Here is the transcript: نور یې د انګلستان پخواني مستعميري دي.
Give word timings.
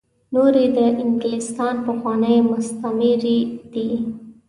نور 0.33 0.53
یې 0.61 0.67
د 0.77 0.79
انګلستان 1.05 1.75
پخواني 1.87 2.35
مستعميري 2.49 3.39
دي. 3.73 3.89